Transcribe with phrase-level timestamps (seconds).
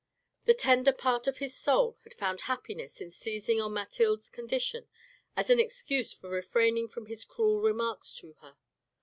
[0.45, 4.87] The tender part of his soul had found happiness in seizing on Mathilde's condition
[5.37, 8.57] as an excuse for refraining from his cruel remarks to her.